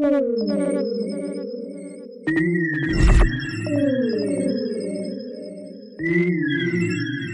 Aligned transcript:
Thank 0.00 0.12
you. 6.00 7.27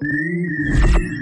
Música 0.00 1.13